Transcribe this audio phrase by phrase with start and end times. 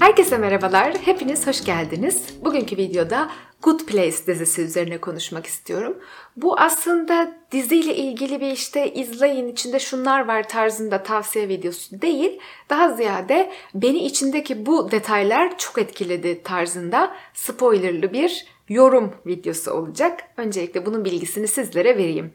[0.00, 2.24] Herkese merhabalar, hepiniz hoş geldiniz.
[2.44, 3.30] Bugünkü videoda
[3.62, 5.98] Good Place dizisi üzerine konuşmak istiyorum.
[6.36, 12.40] Bu aslında diziyle ilgili bir işte izleyin içinde şunlar var tarzında tavsiye videosu değil.
[12.70, 20.20] Daha ziyade beni içindeki bu detaylar çok etkiledi tarzında spoilerlı bir yorum videosu olacak.
[20.36, 22.32] Öncelikle bunun bilgisini sizlere vereyim.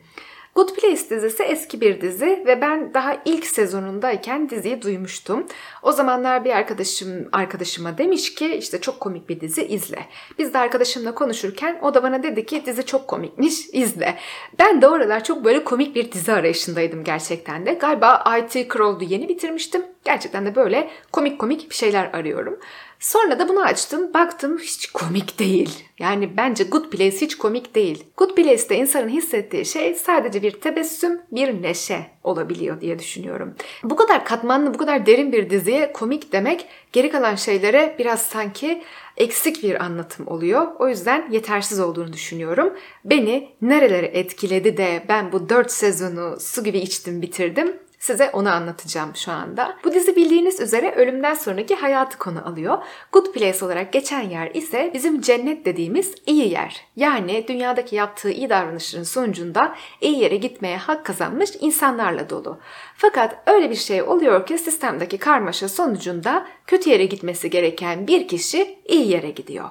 [0.55, 5.45] Good Place dizisi eski bir dizi ve ben daha ilk sezonundayken diziyi duymuştum.
[5.81, 9.99] O zamanlar bir arkadaşım arkadaşıma demiş ki işte çok komik bir dizi izle.
[10.39, 14.17] Biz de arkadaşımla konuşurken o da bana dedi ki dizi çok komikmiş izle.
[14.59, 17.73] Ben de oralar çok böyle komik bir dizi arayışındaydım gerçekten de.
[17.73, 19.85] Galiba IT Crowd'u yeni bitirmiştim.
[20.03, 22.59] Gerçekten de böyle komik komik bir şeyler arıyorum.
[23.05, 25.83] Sonra da bunu açtım, baktım hiç komik değil.
[25.99, 28.03] Yani bence Good Place hiç komik değil.
[28.17, 33.55] Good Place'te insanın hissettiği şey sadece bir tebessüm, bir neşe olabiliyor diye düşünüyorum.
[33.83, 38.83] Bu kadar katmanlı, bu kadar derin bir diziye komik demek geri kalan şeylere biraz sanki
[39.17, 40.67] eksik bir anlatım oluyor.
[40.79, 42.73] O yüzden yetersiz olduğunu düşünüyorum.
[43.05, 49.15] Beni nerelere etkiledi de ben bu 4 sezonu su gibi içtim bitirdim Size onu anlatacağım
[49.15, 49.77] şu anda.
[49.83, 52.77] Bu dizi bildiğiniz üzere ölümden sonraki hayatı konu alıyor.
[53.11, 56.81] Good Place olarak geçen yer ise bizim cennet dediğimiz iyi yer.
[56.95, 62.59] Yani dünyadaki yaptığı iyi davranışların sonucunda iyi yere gitmeye hak kazanmış insanlarla dolu.
[62.97, 68.79] Fakat öyle bir şey oluyor ki sistemdeki karmaşa sonucunda kötü yere gitmesi gereken bir kişi
[68.85, 69.69] iyi yere gidiyor.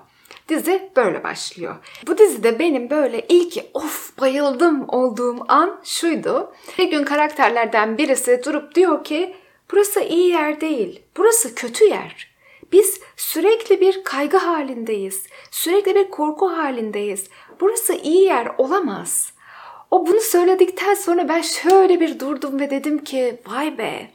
[0.48, 1.76] Dizi böyle başlıyor.
[2.06, 6.52] Bu dizide benim böyle ilk of bayıldım olduğum an şuydu.
[6.78, 9.36] Bir gün karakterlerden birisi durup diyor ki
[9.72, 12.34] burası iyi yer değil, burası kötü yer.
[12.72, 17.28] Biz sürekli bir kaygı halindeyiz, sürekli bir korku halindeyiz.
[17.60, 19.32] Burası iyi yer olamaz.
[19.90, 24.10] O bunu söyledikten sonra ben şöyle bir durdum ve dedim ki vay be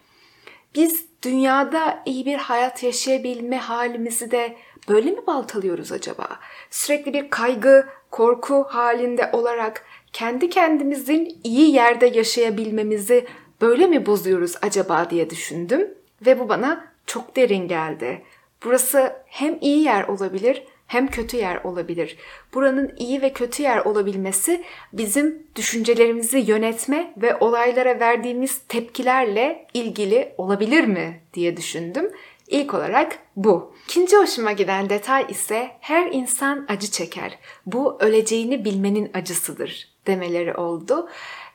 [0.76, 4.56] biz dünyada iyi bir hayat yaşayabilme halimizi de
[4.90, 6.28] Böyle mi baltalıyoruz acaba?
[6.70, 13.28] Sürekli bir kaygı, korku halinde olarak kendi kendimizin iyi yerde yaşayabilmemizi
[13.62, 15.94] böyle mi bozuyoruz acaba diye düşündüm
[16.26, 18.22] ve bu bana çok derin geldi.
[18.64, 22.18] Burası hem iyi yer olabilir hem kötü yer olabilir.
[22.54, 24.64] Buranın iyi ve kötü yer olabilmesi
[24.94, 32.12] bizim düşüncelerimizi yönetme ve olaylara verdiğimiz tepkilerle ilgili olabilir mi diye düşündüm
[32.50, 33.74] İlk olarak bu.
[33.86, 37.40] İkinci hoşuma giden detay ise her insan acı çeker.
[37.66, 41.10] Bu öleceğini bilmenin acısıdır demeleri oldu.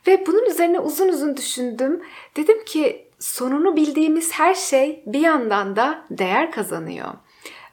[0.06, 2.02] Ve bunun üzerine uzun uzun düşündüm.
[2.36, 7.08] Dedim ki sonunu bildiğimiz her şey bir yandan da değer kazanıyor.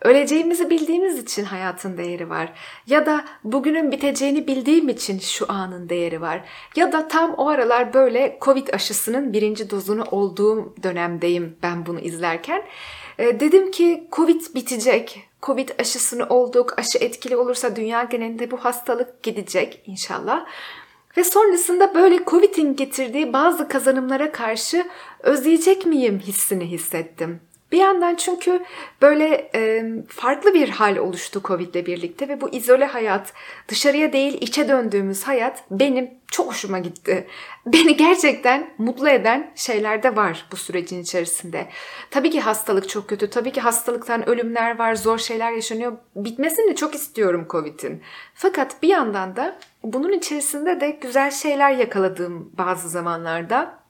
[0.02, 2.54] Öleceğimizi bildiğimiz için hayatın değeri var.
[2.88, 6.42] Ya da bugünün biteceğini bildiğim için şu anın değeri var.
[6.76, 12.64] Ya da tam o aralar böyle Covid aşısının birinci dozunu olduğum dönemdeyim ben bunu izlerken.
[13.20, 15.28] E, dedim ki Covid bitecek.
[15.42, 16.80] Covid aşısını olduk.
[16.80, 20.46] Aşı etkili olursa dünya genelinde bu hastalık gidecek inşallah.
[21.18, 24.88] Ve sonrasında böyle Covid'in getirdiği bazı kazanımlara karşı
[25.20, 27.40] özleyecek miyim hissini hissettim.
[27.72, 28.64] Bir yandan çünkü
[29.02, 33.34] böyle e, farklı bir hal oluştu Covid ile birlikte ve bu izole hayat,
[33.68, 37.28] dışarıya değil içe döndüğümüz hayat benim çok hoşuma gitti.
[37.66, 41.68] Beni gerçekten mutlu eden şeyler de var bu sürecin içerisinde.
[42.12, 43.30] Tabii ki hastalık çok kötü.
[43.30, 45.94] Tabii ki hastalıktan ölümler var, zor şeyler yaşanıyor.
[46.16, 48.02] Bitmesini çok istiyorum Covid'in.
[48.34, 53.81] Fakat bir yandan da bunun içerisinde de güzel şeyler yakaladığım bazı zamanlarda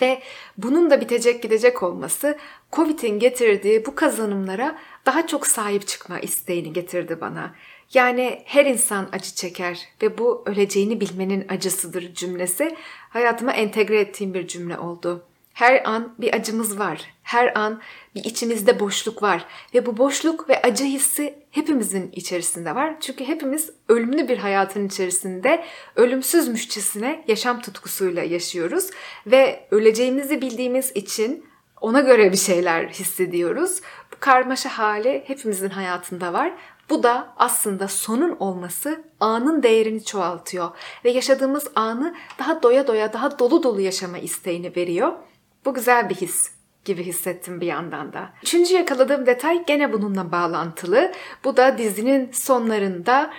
[0.00, 0.22] ve
[0.58, 2.38] bunun da bitecek gidecek olması
[2.72, 7.54] Covid'in getirdiği bu kazanımlara daha çok sahip çıkma isteğini getirdi bana.
[7.94, 12.76] Yani her insan acı çeker ve bu öleceğini bilmenin acısıdır cümlesi
[13.10, 15.29] hayatıma entegre ettiğim bir cümle oldu.
[15.60, 17.14] Her an bir acımız var.
[17.22, 17.80] Her an
[18.14, 19.44] bir içimizde boşluk var.
[19.74, 22.94] Ve bu boşluk ve acı hissi hepimizin içerisinde var.
[23.00, 25.64] Çünkü hepimiz ölümlü bir hayatın içerisinde
[25.96, 28.90] ölümsüzmüşçesine yaşam tutkusuyla yaşıyoruz.
[29.26, 31.46] Ve öleceğimizi bildiğimiz için
[31.80, 33.80] ona göre bir şeyler hissediyoruz.
[34.12, 36.52] Bu karmaşa hali hepimizin hayatında var.
[36.90, 40.70] Bu da aslında sonun olması anın değerini çoğaltıyor
[41.04, 45.12] ve yaşadığımız anı daha doya doya, daha dolu dolu yaşama isteğini veriyor.
[45.64, 46.50] Bu güzel bir his
[46.84, 48.32] gibi hissettim bir yandan da.
[48.42, 51.12] Üçüncü yakaladığım detay gene bununla bağlantılı.
[51.44, 53.30] Bu da dizinin sonlarında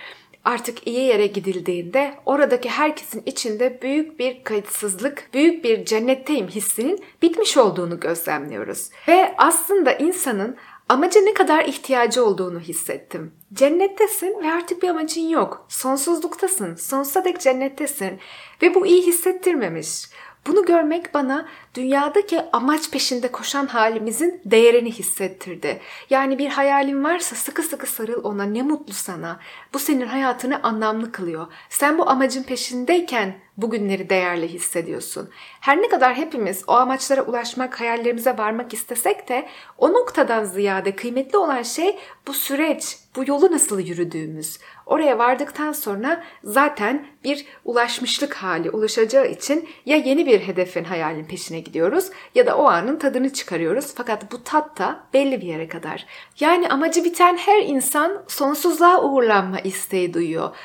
[0.45, 7.57] artık iyi yere gidildiğinde oradaki herkesin içinde büyük bir kayıtsızlık, büyük bir cennetteyim hissinin bitmiş
[7.57, 8.89] olduğunu gözlemliyoruz.
[9.07, 10.57] Ve aslında insanın
[10.89, 13.31] amaca ne kadar ihtiyacı olduğunu hissettim.
[13.53, 15.65] Cennettesin ve artık bir amacın yok.
[15.69, 16.75] Sonsuzluktasın.
[16.75, 18.19] Sonsuza dek cennettesin.
[18.61, 20.09] Ve bu iyi hissettirmemiş.
[20.47, 25.81] Bunu görmek bana dünyadaki amaç peşinde koşan halimizin değerini hissettirdi.
[26.09, 29.39] Yani bir hayalin varsa sıkı sıkı sarıl ona ne mutlu sana.
[29.73, 31.47] Bu senin hayatını anlamlı kılıyor.
[31.69, 35.29] Sen bu amacın peşindeyken bugünleri değerli hissediyorsun.
[35.59, 39.47] Her ne kadar hepimiz o amaçlara ulaşmak, hayallerimize varmak istesek de
[39.77, 44.59] o noktadan ziyade kıymetli olan şey bu süreç, bu yolu nasıl yürüdüğümüz.
[44.85, 51.59] Oraya vardıktan sonra zaten bir ulaşmışlık hali ulaşacağı için ya yeni bir hedefin hayalin peşine
[51.59, 53.93] gidiyoruz ya da o anın tadını çıkarıyoruz.
[53.95, 56.05] Fakat bu tat da belli bir yere kadar.
[56.39, 60.55] Yani amacı biten her insan sonsuzluğa uğurlanma isteği duyuyor.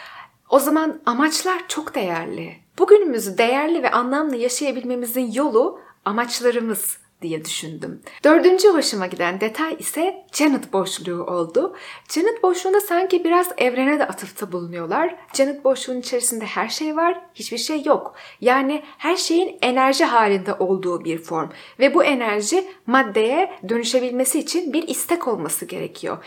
[0.51, 2.57] O zaman amaçlar çok değerli.
[2.79, 8.03] Bugünümüzü değerli ve anlamlı yaşayabilmemizin yolu amaçlarımız diye düşündüm.
[8.25, 11.77] Dördüncü hoşuma giden detay ise Janet boşluğu oldu.
[12.15, 15.17] Janet boşluğunda sanki biraz evrene de atıfta bulunuyorlar.
[15.35, 18.15] Janet boşluğunun içerisinde her şey var, hiçbir şey yok.
[18.41, 21.49] Yani her şeyin enerji halinde olduğu bir form.
[21.79, 26.19] Ve bu enerji maddeye dönüşebilmesi için bir istek olması gerekiyor.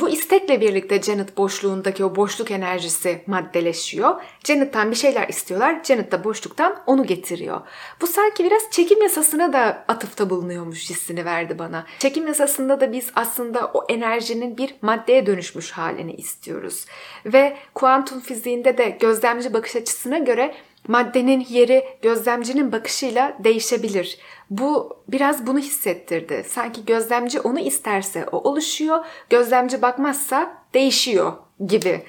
[0.00, 4.22] Bu istekle birlikte Janet boşluğundaki o boşluk enerjisi maddeleşiyor.
[4.44, 5.80] Janet'tan bir şeyler istiyorlar.
[5.84, 7.60] Janet da boşluktan onu getiriyor.
[8.00, 11.86] Bu sanki biraz çekim yasasına da atıfta bulunuyormuş hissini verdi bana.
[11.98, 16.86] Çekim yasasında da biz aslında o enerjinin bir maddeye dönüşmüş halini istiyoruz.
[17.26, 20.54] Ve kuantum fiziğinde de gözlemci bakış açısına göre
[20.88, 24.18] maddenin yeri gözlemcinin bakışıyla değişebilir.
[24.50, 26.44] Bu biraz bunu hissettirdi.
[26.48, 31.32] Sanki gözlemci onu isterse o oluşuyor, gözlemci bakmazsa değişiyor
[31.66, 32.02] gibi.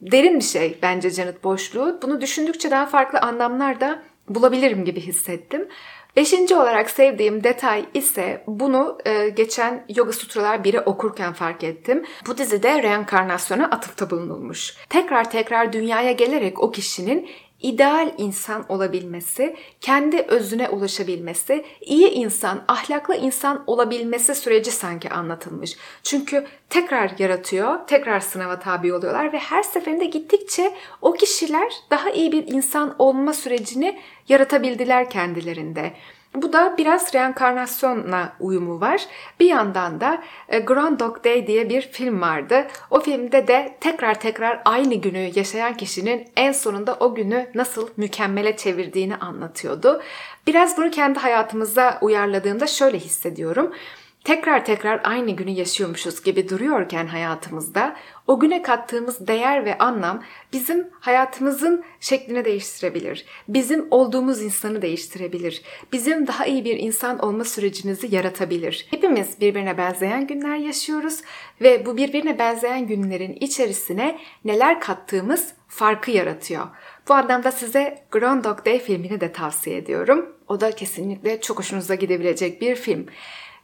[0.00, 1.98] Derin bir şey bence Janet boşluğu.
[2.02, 5.68] Bunu düşündükçe daha farklı anlamlar da bulabilirim gibi hissettim.
[6.16, 12.04] Beşinci olarak sevdiğim detay ise bunu e, geçen Yoga Sutralar 1'i okurken fark ettim.
[12.26, 14.76] Bu dizide reenkarnasyona atıfta bulunulmuş.
[14.88, 17.28] Tekrar tekrar dünyaya gelerek o kişinin
[17.60, 25.76] ideal insan olabilmesi, kendi özüne ulaşabilmesi, iyi insan, ahlaklı insan olabilmesi süreci sanki anlatılmış.
[26.02, 30.72] Çünkü tekrar yaratıyor, tekrar sınava tabi oluyorlar ve her seferinde gittikçe
[31.02, 33.98] o kişiler daha iyi bir insan olma sürecini
[34.28, 35.92] yaratabildiler kendilerinde.
[36.34, 39.06] Bu da biraz reenkarnasyonla uyumu var.
[39.40, 42.66] Bir yandan da e, Groundhog Day diye bir film vardı.
[42.90, 48.56] O filmde de tekrar tekrar aynı günü yaşayan kişinin en sonunda o günü nasıl mükemmele
[48.56, 50.02] çevirdiğini anlatıyordu.
[50.46, 53.72] Biraz bunu kendi hayatımıza uyarladığımda şöyle hissediyorum
[54.26, 57.96] tekrar tekrar aynı günü yaşıyormuşuz gibi duruyorken hayatımızda
[58.26, 63.26] o güne kattığımız değer ve anlam bizim hayatımızın şeklini değiştirebilir.
[63.48, 65.62] Bizim olduğumuz insanı değiştirebilir.
[65.92, 68.86] Bizim daha iyi bir insan olma sürecimizi yaratabilir.
[68.90, 71.20] Hepimiz birbirine benzeyen günler yaşıyoruz
[71.60, 76.66] ve bu birbirine benzeyen günlerin içerisine neler kattığımız farkı yaratıyor.
[77.08, 80.36] Bu anlamda size Groundhog Day filmini de tavsiye ediyorum.
[80.48, 83.06] O da kesinlikle çok hoşunuza gidebilecek bir film.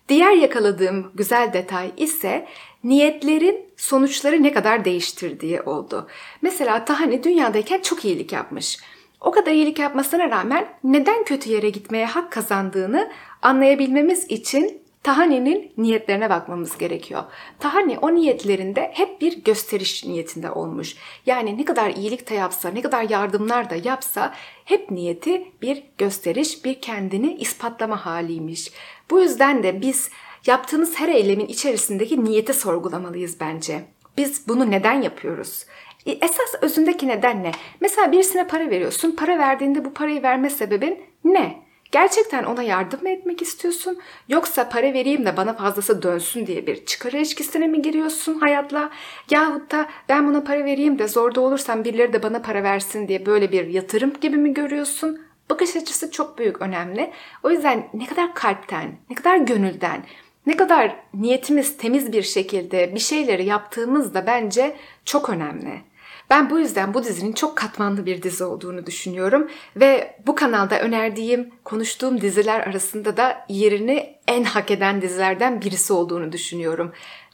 [0.08, 2.48] Diğer yakaladığım güzel detay ise
[2.84, 6.06] niyetlerin sonuçları ne kadar değiştirdiği oldu.
[6.42, 8.78] Mesela Tahani dünyadayken çok iyilik yapmış.
[9.20, 13.10] O kadar iyilik yapmasına rağmen neden kötü yere gitmeye hak kazandığını
[13.42, 17.22] anlayabilmemiz için Tahani'nin niyetlerine bakmamız gerekiyor.
[17.58, 20.96] Tahani o niyetlerinde hep bir gösteriş niyetinde olmuş.
[21.26, 24.34] Yani ne kadar iyilik de yapsa, ne kadar yardımlar da yapsa
[24.64, 28.72] hep niyeti bir gösteriş, bir kendini ispatlama haliymiş.
[29.12, 30.10] Bu yüzden de biz
[30.46, 33.84] yaptığımız her eylemin içerisindeki niyeti sorgulamalıyız bence.
[34.16, 35.66] Biz bunu neden yapıyoruz?
[36.06, 37.50] E, esas özündeki neden ne?
[37.80, 39.10] Mesela birisine para veriyorsun.
[39.10, 41.62] Para verdiğinde bu parayı verme sebebin ne?
[41.90, 43.98] Gerçekten ona yardım mı etmek istiyorsun?
[44.28, 48.90] Yoksa para vereyim de bana fazlası dönsün diye bir çıkar ilişkisine mi giriyorsun hayatla?
[49.30, 53.26] Yahut da ben buna para vereyim de zorda olursam birileri de bana para versin diye
[53.26, 55.31] böyle bir yatırım gibi mi görüyorsun?
[55.52, 57.12] Bakış açısı çok büyük önemli.
[57.42, 60.04] O yüzden ne kadar kalpten, ne kadar gönülden,
[60.46, 65.80] ne kadar niyetimiz temiz bir şekilde bir şeyleri yaptığımız da bence çok önemli.
[66.30, 71.50] Ben bu yüzden bu dizinin çok katmanlı bir dizi olduğunu düşünüyorum ve bu kanalda önerdiğim,
[71.64, 76.92] konuştuğum diziler arasında da yerini en hak eden dizilerden birisi olduğunu düşünüyorum.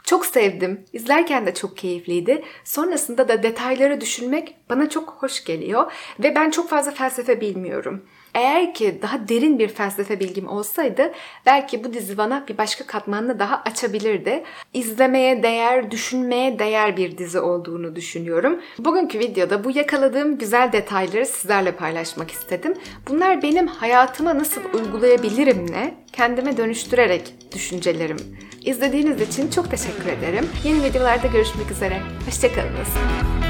[0.09, 0.85] Çok sevdim.
[0.93, 2.45] İzlerken de çok keyifliydi.
[2.65, 8.05] Sonrasında da detayları düşünmek bana çok hoş geliyor ve ben çok fazla felsefe bilmiyorum.
[8.35, 11.13] Eğer ki daha derin bir felsefe bilgim olsaydı
[11.47, 14.45] belki bu dizi bana bir başka katmanını daha açabilirdi.
[14.75, 18.61] İzlemeye değer, düşünmeye değer bir dizi olduğunu düşünüyorum.
[18.79, 22.75] Bugünkü videoda bu yakaladığım güzel detayları sizlerle paylaşmak istedim.
[23.09, 25.95] Bunlar benim hayatıma nasıl uygulayabilirim ne?
[26.13, 28.17] Kendime dönüştürerek düşüncelerim.
[28.65, 30.49] İzlediğiniz için çok teşekkür ederim.
[30.65, 32.01] Yeni videolarda görüşmek üzere.
[32.27, 33.48] Hoşçakalınız.